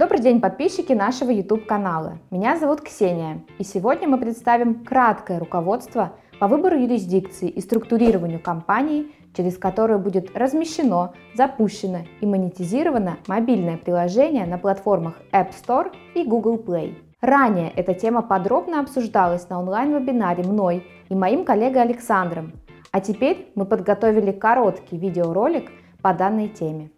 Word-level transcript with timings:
Добрый 0.00 0.20
день, 0.20 0.40
подписчики 0.40 0.94
нашего 0.94 1.30
YouTube-канала. 1.30 2.20
Меня 2.30 2.56
зовут 2.56 2.80
Ксения, 2.80 3.42
и 3.58 3.64
сегодня 3.64 4.08
мы 4.08 4.16
представим 4.16 4.82
краткое 4.82 5.38
руководство 5.38 6.14
по 6.38 6.48
выбору 6.48 6.78
юрисдикции 6.78 7.50
и 7.50 7.60
структурированию 7.60 8.40
компании, 8.40 9.12
через 9.36 9.58
которую 9.58 9.98
будет 9.98 10.34
размещено, 10.34 11.12
запущено 11.34 11.98
и 12.22 12.24
монетизировано 12.24 13.18
мобильное 13.26 13.76
приложение 13.76 14.46
на 14.46 14.56
платформах 14.56 15.20
App 15.32 15.50
Store 15.50 15.92
и 16.14 16.24
Google 16.24 16.56
Play. 16.56 16.94
Ранее 17.20 17.70
эта 17.76 17.92
тема 17.92 18.22
подробно 18.22 18.80
обсуждалась 18.80 19.50
на 19.50 19.60
онлайн-вебинаре 19.60 20.44
мной 20.44 20.86
и 21.10 21.14
моим 21.14 21.44
коллегой 21.44 21.82
Александром, 21.82 22.54
а 22.90 23.02
теперь 23.02 23.52
мы 23.54 23.66
подготовили 23.66 24.32
короткий 24.32 24.96
видеоролик 24.96 25.70
по 26.00 26.14
данной 26.14 26.48
теме. 26.48 26.90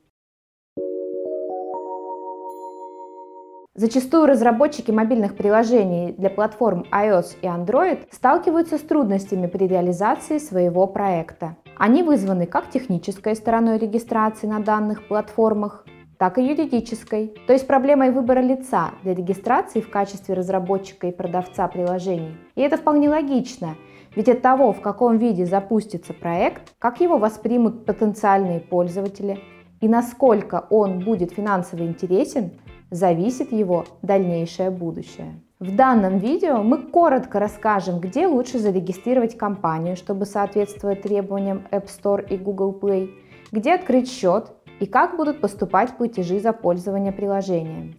Зачастую 3.75 4.27
разработчики 4.27 4.91
мобильных 4.91 5.35
приложений 5.35 6.17
для 6.19 6.29
платформ 6.29 6.85
iOS 6.93 7.37
и 7.41 7.47
Android 7.47 8.01
сталкиваются 8.11 8.77
с 8.77 8.83
трудностями 8.83 9.47
при 9.47 9.67
реализации 9.67 10.37
своего 10.37 10.87
проекта. 10.87 11.57
Они 11.79 12.03
вызваны 12.03 12.45
как 12.45 12.69
технической 12.69 13.35
стороной 13.35 13.79
регистрации 13.79 14.47
на 14.47 14.61
данных 14.61 15.09
платформах, 15.09 15.87
так 16.19 16.37
и 16.37 16.45
юридической, 16.47 17.35
то 17.47 17.55
есть 17.55 17.67
проблемой 17.67 18.11
выбора 18.11 18.41
лица 18.41 18.91
для 19.05 19.15
регистрации 19.15 19.81
в 19.81 19.89
качестве 19.89 20.35
разработчика 20.35 21.07
и 21.07 21.11
продавца 21.11 21.67
приложений. 21.67 22.37
И 22.55 22.61
это 22.61 22.77
вполне 22.77 23.09
логично, 23.09 23.77
ведь 24.15 24.29
от 24.29 24.43
того, 24.43 24.75
в 24.75 24.83
каком 24.83 25.17
виде 25.17 25.47
запустится 25.47 26.13
проект, 26.13 26.75
как 26.79 27.01
его 27.01 27.17
воспримут 27.17 27.87
потенциальные 27.87 28.61
пользователи 28.61 29.41
и 29.83 29.89
насколько 29.89 30.67
он 30.71 31.01
будет 31.01 31.33
финансово 31.33 31.83
интересен, 31.83 32.53
зависит 32.93 33.53
его 33.53 33.87
дальнейшее 34.03 34.71
будущее. 34.71 35.41
В 35.59 35.75
данном 35.75 36.19
видео 36.19 36.63
мы 36.63 36.79
коротко 36.79 37.41
расскажем, 37.41 38.01
где 38.01 38.27
лучше 38.27 38.59
зарегистрировать 38.59 39.39
компанию, 39.39 39.97
чтобы 39.97 40.27
соответствовать 40.27 41.03
требованиям 41.03 41.67
App 41.71 41.87
Store 41.87 42.25
и 42.29 42.37
Google 42.37 42.79
Play, 42.79 43.11
где 43.51 43.75
открыть 43.75 44.11
счет 44.11 44.53
и 44.79 44.87
как 44.87 45.17
будут 45.17 45.41
поступать 45.41 45.97
платежи 45.97 46.39
за 46.39 46.53
пользование 46.53 47.13
приложением. 47.13 47.95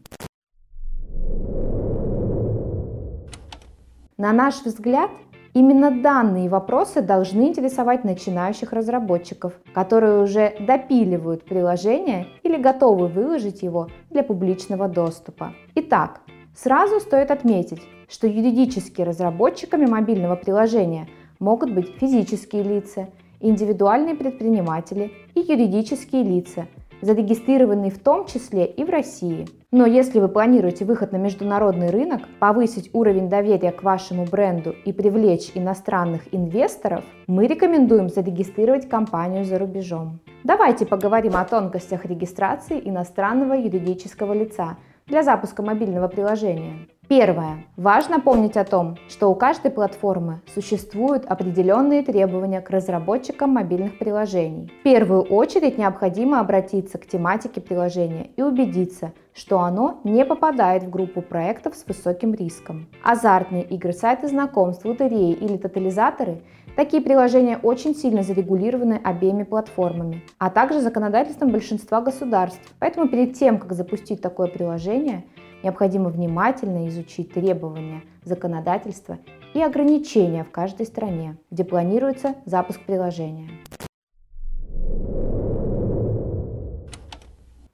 На 4.18 4.32
наш 4.32 4.62
взгляд, 4.64 5.10
Именно 5.54 5.92
данные 6.02 6.50
вопросы 6.50 7.04
должны 7.04 7.44
интересовать 7.50 8.04
начинающих 8.04 8.74
разработчиков, 8.74 9.54
которые 9.76 10.24
уже 10.24 10.56
допиливают 10.60 11.44
приложение 11.44 12.26
или 12.42 12.58
готовы 12.58 13.08
выложить 13.08 13.62
его 13.62 13.88
для 14.10 14.24
публичного 14.24 14.88
доступа. 14.88 15.54
Итак, 15.76 16.22
сразу 16.56 17.00
стоит 17.00 17.30
отметить, 17.30 17.84
что 18.10 18.26
юридически 18.26 19.04
разработчиками 19.04 19.86
мобильного 19.86 20.36
приложения 20.36 21.08
могут 21.38 21.72
быть 21.72 21.98
физические 22.00 22.64
лица, 22.64 23.10
индивидуальные 23.40 24.16
предприниматели 24.16 25.12
и 25.36 25.42
юридические 25.42 26.24
лица– 26.24 26.66
зарегистрированный 27.04 27.90
в 27.90 28.00
том 28.00 28.26
числе 28.26 28.66
и 28.66 28.84
в 28.84 28.90
России. 28.90 29.48
Но 29.72 29.86
если 29.86 30.20
вы 30.20 30.28
планируете 30.28 30.86
выход 30.86 31.12
на 31.12 31.18
международный 31.18 31.90
рынок, 31.90 32.22
повысить 32.40 32.90
уровень 32.94 33.30
доверия 33.30 33.72
к 33.72 33.84
вашему 33.84 34.26
бренду 34.26 34.76
и 34.86 34.94
привлечь 34.94 35.52
иностранных 35.56 36.34
инвесторов, 36.34 37.04
мы 37.28 37.48
рекомендуем 37.48 38.10
зарегистрировать 38.10 38.88
компанию 38.88 39.46
за 39.46 39.58
рубежом. 39.58 40.20
Давайте 40.44 40.86
поговорим 40.86 41.36
о 41.36 41.46
тонкостях 41.46 42.06
регистрации 42.06 42.80
иностранного 42.84 43.54
юридического 43.54 44.34
лица 44.34 44.78
для 45.08 45.24
запуска 45.24 45.62
мобильного 45.64 46.08
приложения. 46.08 46.88
Первое. 47.10 47.66
Важно 47.76 48.20
помнить 48.20 48.58
о 48.58 48.64
том, 48.64 48.98
что 49.10 49.30
у 49.30 49.36
каждой 49.36 49.72
платформы 49.72 50.42
существуют 50.54 51.26
определенные 51.26 52.02
требования 52.02 52.62
к 52.62 52.70
разработчикам 52.70 53.52
мобильных 53.52 54.00
приложений. 54.00 54.72
В 54.80 54.84
первую 54.84 55.22
очередь 55.22 55.78
необходимо 55.78 56.40
обратиться 56.40 56.98
к 56.98 57.06
тематике 57.06 57.62
приложения 57.62 58.30
и 58.36 58.42
убедиться, 58.42 59.12
что 59.34 59.60
оно 59.60 60.00
не 60.04 60.26
попадает 60.26 60.84
в 60.84 60.90
группу 60.90 61.22
проектов 61.22 61.76
с 61.76 61.86
высоким 61.86 62.34
риском. 62.34 62.88
Азартные 63.04 63.64
игры, 63.64 63.94
сайты 63.94 64.28
знакомств, 64.28 64.86
лотереи 64.86 65.34
или 65.34 65.58
тотализаторы 65.58 66.42
Такие 66.76 67.04
приложения 67.04 67.60
очень 67.62 67.94
сильно 67.96 68.24
зарегулированы 68.24 69.00
обеими 69.04 69.44
платформами, 69.44 70.24
а 70.40 70.50
также 70.50 70.82
законодательством 70.82 71.52
большинства 71.52 72.02
государств. 72.02 72.74
Поэтому 72.80 73.08
перед 73.08 73.36
тем, 73.36 73.60
как 73.60 73.74
запустить 73.74 74.24
такое 74.24 74.48
приложение, 74.48 75.24
Необходимо 75.64 76.10
внимательно 76.10 76.90
изучить 76.90 77.34
требования 77.34 78.04
законодательства 78.26 79.18
и 79.54 79.62
ограничения 79.62 80.44
в 80.44 80.52
каждой 80.52 80.86
стране, 80.86 81.38
где 81.50 81.64
планируется 81.64 82.36
запуск 82.46 82.82
приложения. 82.82 83.50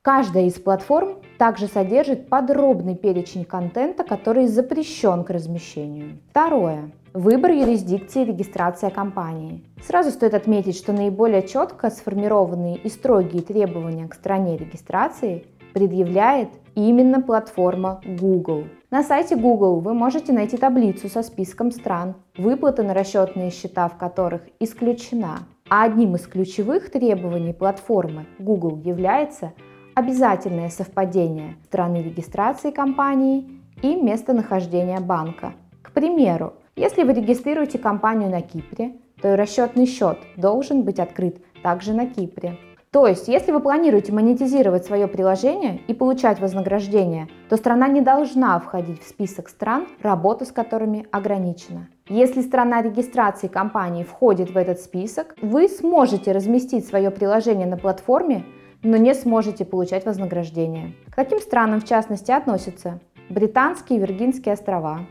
Каждая 0.04 0.46
из 0.46 0.54
платформ 0.54 1.18
также 1.38 1.68
содержит 1.68 2.30
подробный 2.30 2.96
перечень 2.96 3.44
контента, 3.44 4.04
который 4.04 4.48
запрещен 4.48 5.24
к 5.24 5.30
размещению. 5.30 6.20
Второе. 6.30 6.92
Выбор 7.14 7.52
юрисдикции 7.52 8.22
и 8.22 8.26
регистрация 8.26 8.92
компании. 8.92 9.64
Сразу 9.84 10.12
стоит 10.12 10.36
отметить, 10.36 10.78
что 10.78 10.94
наиболее 10.94 11.48
четко 11.48 11.90
сформированные 11.90 12.78
и 12.78 12.88
строгие 12.88 13.42
требования 13.42 14.08
к 14.08 14.14
стране 14.14 14.58
регистрации 14.58 15.46
предъявляет 15.74 16.50
именно 16.75 17.22
платформа 17.22 18.02
Google. 18.06 18.66
На 18.91 19.03
сайте 19.03 19.35
Google 19.35 19.80
вы 19.81 19.94
можете 19.94 20.34
найти 20.34 20.57
таблицу 20.57 21.09
со 21.09 21.22
списком 21.22 21.72
стран, 21.72 22.16
выплаты 22.38 22.84
на 22.84 22.94
расчетные 22.94 23.52
счета 23.52 23.88
в 23.88 23.97
которых 23.97 24.41
исключена. 24.59 25.40
А 25.69 25.84
одним 25.84 26.16
из 26.16 26.25
ключевых 26.25 26.91
требований 26.91 27.53
платформы 27.53 28.25
Google 28.40 28.81
является 28.84 29.53
обязательное 29.94 30.69
совпадение 30.69 31.56
страны 31.66 31.97
регистрации 31.97 32.72
компании 32.72 33.62
и 33.81 33.96
местонахождения 33.96 35.00
банка. 35.00 35.53
К 35.84 35.91
примеру, 35.91 36.53
если 36.75 37.03
вы 37.03 37.13
регистрируете 37.13 37.78
компанию 37.78 38.29
на 38.29 38.41
Кипре, 38.41 38.94
то 39.22 39.34
и 39.34 39.35
расчетный 39.35 39.85
счет 39.85 40.18
должен 40.38 40.84
быть 40.84 41.00
открыт 41.00 41.44
также 41.62 41.94
на 41.94 42.08
Кипре. 42.08 42.58
То 42.92 43.06
есть, 43.06 43.28
если 43.28 43.52
вы 43.52 43.60
планируете 43.60 44.12
монетизировать 44.12 44.84
свое 44.84 45.08
приложение 45.08 45.82
и 45.88 45.94
получать 45.94 46.40
вознаграждение, 46.40 47.28
то 47.48 47.56
страна 47.56 47.88
не 47.88 48.02
должна 48.02 48.58
входить 48.60 49.04
в 49.04 49.08
список 49.08 49.50
стран, 49.50 49.88
работа 50.02 50.46
с 50.46 50.52
которыми 50.52 51.06
ограничена. 51.12 51.88
Если 52.08 52.42
страна 52.42 52.82
регистрации 52.82 53.48
компании 53.48 54.04
входит 54.04 54.50
в 54.50 54.58
этот 54.58 54.80
список, 54.80 55.36
вы 55.40 55.70
сможете 55.70 56.32
разместить 56.32 56.88
свое 56.88 57.12
приложение 57.12 57.68
на 57.68 57.78
платформе, 57.78 58.44
но 58.82 58.98
не 58.98 59.14
сможете 59.14 59.66
получать 59.66 60.08
вознаграждение. 60.08 60.96
К 61.12 61.16
таким 61.16 61.40
странам 61.42 61.82
в 61.82 61.86
частности 61.86 62.32
относятся 62.32 63.00
Британские 63.30 64.00
и 64.00 64.02
Виргинские 64.02 64.54
острова, 64.54 65.02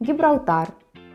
Гибралтар, 0.00 0.68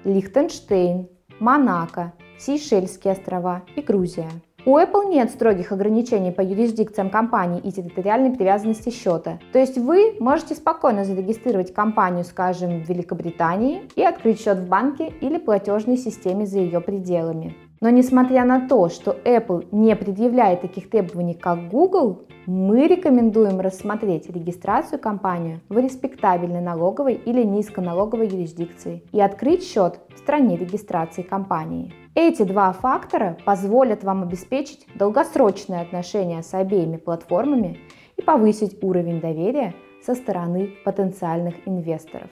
Лихтенштейн, 0.04 1.10
Монако, 1.40 2.14
Сейшельские 2.38 3.14
острова 3.14 3.64
и 3.76 3.82
Грузия. 3.82 4.30
У 4.64 4.78
Apple 4.78 5.10
нет 5.10 5.32
строгих 5.32 5.72
ограничений 5.72 6.32
по 6.32 6.42
юрисдикциям 6.42 7.10
компании 7.10 7.60
и 7.64 7.72
территориальной 7.72 8.30
привязанности 8.30 8.92
счета. 8.92 9.40
То 9.52 9.58
есть 9.58 9.80
вы 9.80 10.16
можете 10.20 10.54
спокойно 10.54 11.04
зарегистрировать 11.04 11.74
компанию, 11.74 12.24
скажем, 12.24 12.84
в 12.84 12.88
Великобритании 12.88 13.82
и 13.96 14.04
открыть 14.04 14.40
счет 14.40 14.60
в 14.60 14.70
банке 14.70 15.12
или 15.20 15.40
платежной 15.40 15.98
системе 15.98 16.46
за 16.46 16.60
ее 16.60 16.80
пределами. 16.80 17.56
Но 17.80 17.90
несмотря 17.90 18.46
на 18.46 18.68
то, 18.68 18.90
что 18.90 19.18
Apple 19.26 19.68
не 19.72 19.96
предъявляет 19.96 20.62
таких 20.62 20.92
требований, 20.92 21.34
как 21.34 21.70
Google, 21.70 22.22
мы 22.46 22.88
рекомендуем 22.88 23.60
рассмотреть 23.60 24.30
регистрацию 24.30 25.00
компанию 25.00 25.62
в 25.70 25.80
респектабельной 25.80 26.62
налоговой 26.62 27.16
или 27.16 27.44
низконалоговой 27.44 28.28
юрисдикции 28.28 29.02
и 29.12 29.20
открыть 29.20 29.64
счет 29.64 30.00
в 30.14 30.20
стране 30.20 30.56
регистрации 30.56 31.24
компании. 31.24 31.92
Эти 32.14 32.44
два 32.44 32.74
фактора 32.74 33.38
позволят 33.46 34.04
вам 34.04 34.24
обеспечить 34.24 34.86
долгосрочные 34.96 35.80
отношения 35.80 36.44
с 36.44 36.54
обеими 36.54 36.98
платформами 36.98 37.80
и 38.18 38.22
повысить 38.22 38.84
уровень 38.84 39.22
доверия 39.22 39.74
со 40.06 40.16
стороны 40.16 40.72
потенциальных 40.84 41.56
инвесторов. 41.66 42.30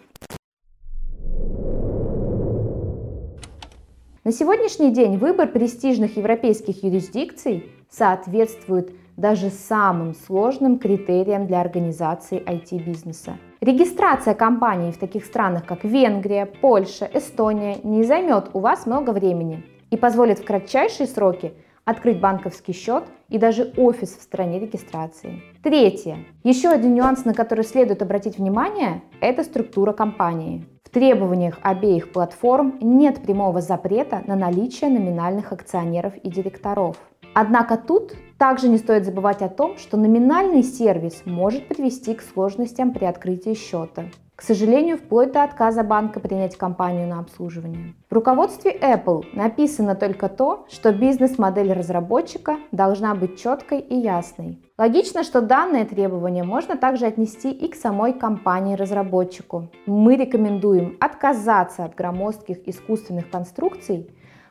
На 4.26 4.34
сегодняшний 4.34 4.92
день 4.92 5.18
выбор 5.18 5.48
престижных 5.48 6.18
европейских 6.18 6.84
юрисдикций 6.84 7.72
соответствует 7.90 8.92
даже 9.20 9.50
самым 9.50 10.16
сложным 10.16 10.80
критериям 10.80 11.46
для 11.46 11.60
организации 11.60 12.42
IT-бизнеса. 12.42 13.38
Регистрация 13.60 14.34
компании 14.34 14.92
в 14.92 14.98
таких 14.98 15.26
странах, 15.26 15.66
как 15.66 15.84
Венгрия, 15.84 16.46
Польша, 16.46 17.10
Эстония, 17.14 17.78
не 17.84 18.04
займет 18.04 18.52
у 18.54 18.60
вас 18.60 18.86
много 18.86 19.10
времени 19.12 19.66
и 19.92 19.98
позволит 19.98 20.40
в 20.40 20.46
кратчайшие 20.46 21.08
сроки 21.08 21.54
открыть 21.84 22.22
банковский 22.22 22.72
счет 22.72 23.06
и 23.30 23.38
даже 23.38 23.74
офис 23.76 24.16
в 24.16 24.22
стране 24.22 24.60
регистрации. 24.60 25.42
Третье. 25.64 26.20
Еще 26.44 26.70
один 26.70 26.94
нюанс, 26.94 27.26
на 27.26 27.34
который 27.34 27.66
следует 27.66 28.02
обратить 28.02 28.38
внимание, 28.38 29.02
это 29.20 29.44
структура 29.44 29.92
компании. 29.92 30.66
В 30.84 30.90
требованиях 30.92 31.58
обеих 31.62 32.12
платформ 32.12 32.78
нет 32.80 33.22
прямого 33.22 33.60
запрета 33.60 34.24
на 34.28 34.36
наличие 34.36 34.90
номинальных 34.90 35.52
акционеров 35.52 36.16
и 36.16 36.30
директоров. 36.30 36.96
Однако 37.34 37.78
тут 37.78 38.14
также 38.40 38.70
не 38.70 38.78
стоит 38.78 39.06
забывать 39.06 39.42
о 39.42 39.50
том, 39.50 39.78
что 39.78 39.98
номинальный 39.98 40.64
сервис 40.64 41.22
может 41.26 41.68
привести 41.68 42.16
к 42.16 42.22
сложностям 42.22 42.94
при 42.94 43.06
открытии 43.06 43.54
счета. 43.54 44.06
К 44.40 44.42
сожалению, 44.42 44.98
вплоть 44.98 45.34
до 45.34 45.44
отказа 45.44 45.84
банка 45.84 46.22
принять 46.22 46.56
компанию 46.56 47.10
на 47.10 47.20
обслуживание. 47.20 47.94
В 48.10 48.14
руководстве 48.14 48.72
Apple 48.72 49.26
написано 49.34 49.96
только 49.96 50.30
то, 50.30 50.66
что 50.70 50.94
бизнес-модель 50.94 51.74
разработчика 51.74 52.56
должна 52.72 53.14
быть 53.16 53.38
четкой 53.38 53.82
и 53.82 53.96
ясной. 53.96 54.64
Логично, 54.78 55.26
что 55.26 55.42
данное 55.42 55.84
требование 55.84 56.46
можно 56.46 56.78
также 56.78 57.06
отнести 57.06 57.52
и 57.52 57.68
к 57.68 57.76
самой 57.76 58.14
компании-разработчику. 58.14 59.68
Мы 59.86 60.16
рекомендуем 60.16 60.96
отказаться 61.02 61.84
от 61.84 61.96
громоздких 61.96 62.66
искусственных 62.66 63.30
конструкций, 63.30 64.10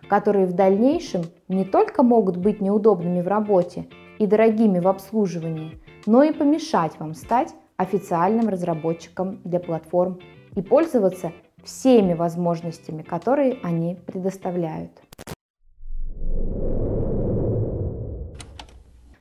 которые 0.09 0.47
в 0.47 0.55
дальнейшем 0.55 1.23
не 1.49 1.65
только 1.65 2.03
могут 2.03 2.37
быть 2.37 2.61
неудобными 2.61 3.21
в 3.21 3.29
работе 3.29 3.87
и 4.19 4.27
дорогими 4.27 4.81
в 4.81 4.89
обслуживании, 4.89 5.79
но 6.07 6.23
и 6.23 6.33
помешать 6.33 6.99
вам 6.99 7.15
стать 7.15 7.55
официальным 7.77 8.49
разработчиком 8.49 9.41
для 9.45 9.61
платформ 9.61 10.19
и 10.57 10.63
пользоваться 10.63 11.33
всеми 11.63 12.15
возможностями, 12.15 13.03
которые 13.03 13.59
они 13.63 13.97
предоставляют. 14.07 14.91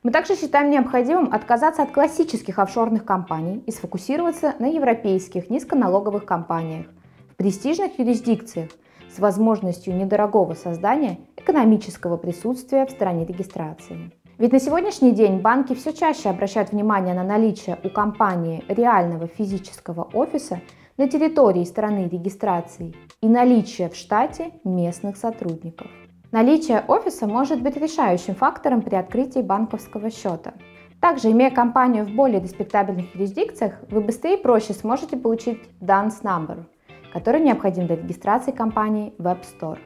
Мы 0.07 0.12
также 0.12 0.38
считаем 0.38 0.69
необходимым 0.69 1.34
отказаться 1.34 1.84
от 1.84 1.92
классических 1.92 2.60
офшорных 2.60 3.04
компаний 3.04 3.62
и 3.66 3.72
сфокусироваться 3.72 4.56
на 4.57 4.68
европейских 4.68 5.50
низконалоговых 5.50 6.24
компаниях 6.24 6.86
в 7.30 7.36
престижных 7.36 8.00
юрисдикциях 8.00 8.69
возможностью 9.19 9.96
недорогого 9.96 10.54
создания 10.54 11.19
экономического 11.36 12.18
присутствия 12.18 12.86
в 12.86 12.92
стране 12.92 13.25
регистрации. 13.25 14.12
Ведь 14.38 14.52
на 14.52 14.60
сегодняшний 14.60 15.14
день 15.14 15.40
банки 15.40 15.74
все 15.74 15.94
чаще 15.94 16.30
обращают 16.30 16.72
внимание 16.72 17.16
на 17.16 17.24
наличие 17.24 17.80
у 17.84 17.90
компании 17.90 18.64
реального 18.68 19.28
физического 19.28 20.04
офиса 20.14 20.62
на 20.98 21.08
территории 21.08 21.64
страны 21.64 22.08
регистрации 22.12 22.94
и 23.22 23.28
наличие 23.28 23.90
в 23.90 23.96
штате 23.96 24.52
местных 24.64 25.18
сотрудников. 25.18 25.88
Наличие 26.31 26.84
офиса 26.88 27.25
может 27.25 27.62
быть 27.62 27.78
решающим 27.78 28.36
фактором 28.36 28.81
при 28.81 28.96
открытии 28.96 29.40
банковского 29.40 30.12
счета. 30.12 30.54
Также, 31.00 31.31
имея 31.31 31.52
компанию 31.52 32.06
в 32.06 32.10
более 32.10 32.42
респектабельных 32.42 33.16
юрисдикциях, 33.16 33.75
вы 33.90 34.02
быстрее 34.02 34.38
и 34.38 34.42
проще 34.42 34.74
сможете 34.74 35.16
получить 35.16 35.62
DUNS 35.80 36.22
Number, 36.24 36.66
который 37.13 37.42
необходим 37.42 37.88
для 37.88 37.95
регистрации 37.95 38.51
компании 38.51 39.13
в 39.18 39.25
App 39.25 39.44
Store. 39.44 39.80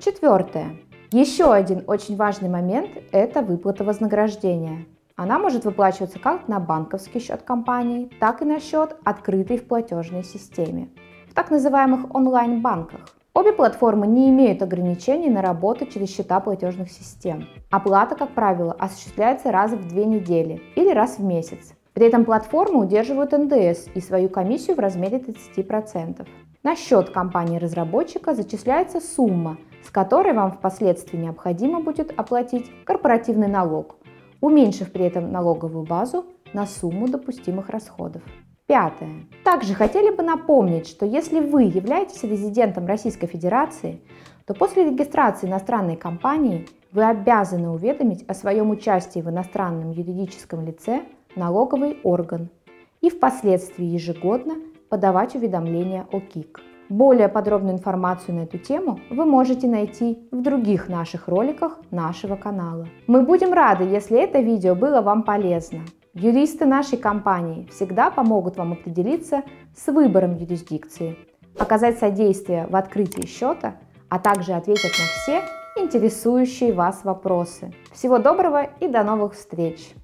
Четвертое. 0.00 0.76
Еще 1.10 1.52
один 1.52 1.84
очень 1.86 2.16
важный 2.16 2.48
момент– 2.48 2.90
это 3.12 3.40
выплата 3.40 3.84
вознаграждения. 3.84 4.86
Она 5.16 5.38
может 5.38 5.64
выплачиваться 5.64 6.18
как 6.18 6.48
на 6.48 6.58
банковский 6.58 7.20
счет 7.20 7.42
компании, 7.42 8.10
так 8.18 8.42
и 8.42 8.44
на 8.44 8.58
счет, 8.58 8.96
открытый 9.04 9.58
в 9.58 9.68
платежной 9.68 10.24
системе, 10.24 10.88
в 11.28 11.34
так 11.34 11.50
называемых 11.50 12.12
онлайн-банках. 12.14 13.00
Обе 13.32 13.52
платформы 13.52 14.06
не 14.06 14.28
имеют 14.30 14.62
ограничений 14.62 15.30
на 15.30 15.40
работу 15.40 15.86
через 15.86 16.10
счета 16.10 16.40
платежных 16.40 16.90
систем. 16.90 17.46
Оплата, 17.70 18.14
как 18.14 18.30
правило, 18.30 18.72
осуществляется 18.72 19.52
раз 19.52 19.72
в 19.72 19.88
две 19.88 20.04
недели 20.04 20.62
или 20.76 20.92
раз 20.92 21.18
в 21.18 21.24
месяц. 21.24 21.74
При 21.94 22.06
этом 22.06 22.24
платформы 22.24 22.80
удерживают 22.80 23.30
НДС 23.30 23.86
и 23.94 24.00
свою 24.00 24.28
комиссию 24.28 24.76
в 24.76 24.80
размере 24.80 25.18
30%. 25.18 26.26
На 26.64 26.74
счет 26.74 27.10
компании-разработчика 27.10 28.34
зачисляется 28.34 29.00
сумма, 29.00 29.58
с 29.84 29.90
которой 29.90 30.32
вам 30.32 30.50
впоследствии 30.50 31.16
необходимо 31.16 31.80
будет 31.80 32.12
оплатить 32.18 32.68
корпоративный 32.84 33.46
налог, 33.46 33.96
уменьшив 34.40 34.90
при 34.90 35.04
этом 35.04 35.30
налоговую 35.30 35.86
базу 35.86 36.24
на 36.52 36.66
сумму 36.66 37.06
допустимых 37.06 37.68
расходов. 37.68 38.22
Пятое. 38.66 39.26
Также 39.44 39.74
хотели 39.74 40.12
бы 40.12 40.22
напомнить, 40.22 40.88
что 40.88 41.06
если 41.06 41.38
вы 41.38 41.64
являетесь 41.64 42.24
резидентом 42.24 42.86
Российской 42.86 43.26
Федерации, 43.26 44.00
то 44.46 44.54
после 44.54 44.84
регистрации 44.84 45.46
иностранной 45.46 45.96
компании 45.96 46.66
вы 46.90 47.04
обязаны 47.04 47.70
уведомить 47.70 48.24
о 48.26 48.34
своем 48.34 48.70
участии 48.70 49.20
в 49.20 49.28
иностранном 49.28 49.90
юридическом 49.90 50.64
лице 50.64 51.02
налоговый 51.36 51.98
орган 52.02 52.48
и 53.00 53.10
впоследствии 53.10 53.84
ежегодно 53.84 54.54
подавать 54.88 55.34
уведомления 55.34 56.06
о 56.10 56.20
КИК. 56.20 56.60
Более 56.88 57.28
подробную 57.28 57.76
информацию 57.76 58.36
на 58.36 58.40
эту 58.40 58.58
тему 58.58 59.00
вы 59.10 59.24
можете 59.24 59.66
найти 59.66 60.28
в 60.30 60.42
других 60.42 60.88
наших 60.88 61.28
роликах 61.28 61.78
нашего 61.90 62.36
канала. 62.36 62.86
Мы 63.06 63.22
будем 63.22 63.52
рады, 63.52 63.84
если 63.84 64.18
это 64.22 64.40
видео 64.40 64.74
было 64.74 65.00
вам 65.00 65.22
полезно. 65.22 65.80
Юристы 66.12 66.66
нашей 66.66 66.98
компании 66.98 67.66
всегда 67.72 68.10
помогут 68.10 68.56
вам 68.56 68.74
определиться 68.74 69.42
с 69.74 69.90
выбором 69.90 70.36
юрисдикции, 70.36 71.16
оказать 71.58 71.98
содействие 71.98 72.66
в 72.68 72.76
открытии 72.76 73.26
счета, 73.26 73.76
а 74.08 74.18
также 74.18 74.52
ответить 74.52 74.84
на 74.84 75.06
все 75.22 75.42
интересующие 75.76 76.72
вас 76.72 77.02
вопросы. 77.02 77.74
Всего 77.92 78.18
доброго 78.18 78.62
и 78.78 78.86
до 78.86 79.02
новых 79.02 79.34
встреч! 79.34 79.94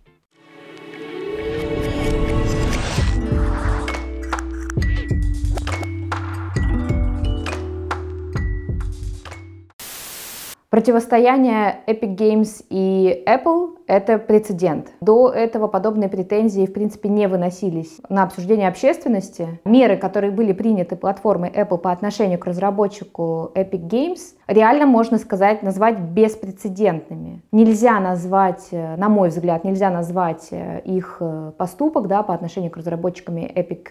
Противостояние 10.81 11.83
Epic 11.87 12.17
Games 12.17 12.65
и 12.71 13.23
Apple– 13.27 13.77
это 13.91 14.19
прецедент. 14.19 14.93
До 15.01 15.31
этого 15.31 15.67
подобные 15.67 16.09
претензии, 16.09 16.65
в 16.65 16.73
принципе, 16.73 17.09
не 17.09 17.27
выносились 17.27 18.01
на 18.09 18.23
обсуждение 18.23 18.69
общественности. 18.69 19.61
Меры, 19.65 19.97
которые 19.97 20.31
были 20.31 20.53
приняты 20.53 20.95
платформой 20.95 21.51
Apple 21.51 21.79
по 21.79 21.91
отношению 21.91 22.39
к 22.39 22.47
разработчику 22.47 23.51
Epic 23.57 23.89
Games, 23.89 24.21
реально, 24.47 24.87
можно 24.87 25.19
сказать, 25.19 25.65
назвать 25.65 25.99
беспрецедентными. 25.99 27.43
Нельзя 27.51 27.99
назвать, 27.99 28.69
на 28.71 29.09
мой 29.09 29.31
взгляд, 29.31 29.65
нельзя 29.65 29.91
назвать 29.91 30.51
их 30.85 31.21
поступок 31.59 32.07
да, 32.07 32.23
по 32.23 32.33
отношению 32.33 32.71
к 32.71 32.77
разработчикам 32.77 33.39
Epic 33.39 33.89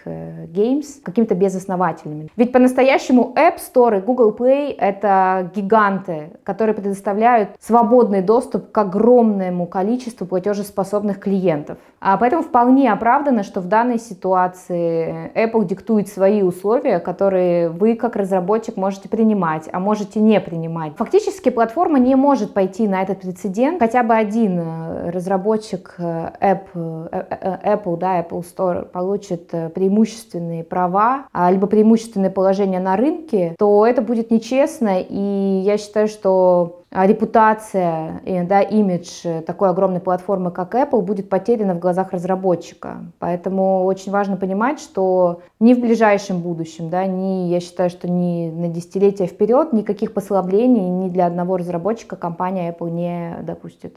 Games 0.50 0.86
каким-то 1.02 1.34
безосновательным. 1.34 2.28
Ведь 2.36 2.52
по-настоящему 2.52 3.34
App 3.36 3.56
Store 3.58 3.98
и 3.98 4.00
Google 4.00 4.34
Play– 4.34 4.74
это 4.78 5.50
гиганты, 5.54 6.30
которые 6.42 6.74
предоставляют 6.74 7.50
свободный 7.60 8.22
доступ 8.22 8.72
к 8.72 8.78
огромному 8.78 9.66
количеству 9.66 9.89
платежеспособных 10.26 11.20
клиентов. 11.20 11.78
А 12.00 12.16
поэтому 12.16 12.42
вполне 12.42 12.90
оправдано, 12.92 13.42
что 13.42 13.60
в 13.60 13.66
данной 13.66 13.98
ситуации 13.98 15.30
Apple 15.34 15.64
диктует 15.64 16.08
свои 16.08 16.42
условия, 16.42 16.98
которые 16.98 17.68
вы 17.68 17.94
как 17.94 18.16
разработчик 18.16 18.76
можете 18.76 19.08
принимать, 19.08 19.68
а 19.72 19.80
можете 19.80 20.20
не 20.20 20.40
принимать. 20.40 20.92
Фактически 20.96 21.50
платформа 21.50 21.98
не 21.98 22.14
может 22.14 22.54
пойти 22.54 22.88
на 22.88 23.02
этот 23.02 23.20
прецедент. 23.20 23.78
Хотя 23.80 24.02
бы 24.02 24.14
один 24.14 24.58
э, 24.58 25.10
разработчик 25.10 25.94
э, 25.98 26.30
App, 26.40 26.68
э, 26.74 27.74
Apple, 27.74 27.96
да, 27.96 28.20
Apple 28.20 28.44
Store 28.44 28.84
получит 28.84 29.48
преимущественные 29.74 30.64
права, 30.64 31.26
а, 31.32 31.50
либо 31.50 31.66
преимущественное 31.66 32.30
положение 32.30 32.80
на 32.80 32.96
рынке, 32.96 33.54
то 33.58 33.86
это 33.86 34.02
будет 34.02 34.30
нечестно, 34.30 35.00
и 35.00 35.62
я 35.64 35.78
считаю, 35.78 36.08
что 36.08 36.82
а, 36.90 37.06
репутация 37.06 38.20
да, 38.24 38.62
имидж 38.62 39.24
такой 39.46 39.68
огромной 39.80 40.00
платформы, 40.00 40.50
как 40.50 40.74
Apple, 40.74 41.00
будет 41.00 41.30
потеряна 41.30 41.74
в 41.74 41.78
глазах 41.78 42.12
разработчика. 42.12 42.98
Поэтому 43.18 43.84
очень 43.84 44.12
важно 44.12 44.36
понимать, 44.36 44.78
что 44.78 45.40
ни 45.58 45.72
в 45.72 45.80
ближайшем 45.80 46.40
будущем, 46.40 46.90
да, 46.90 47.06
ни, 47.06 47.48
я 47.48 47.60
считаю, 47.60 47.88
что 47.88 48.08
ни 48.08 48.50
на 48.50 48.68
десятилетия 48.68 49.26
вперед 49.26 49.72
никаких 49.72 50.12
послаблений 50.12 50.88
ни 50.88 51.08
для 51.08 51.26
одного 51.26 51.56
разработчика 51.56 52.16
компания 52.16 52.70
Apple 52.70 52.90
не 52.90 53.38
допустит. 53.42 53.96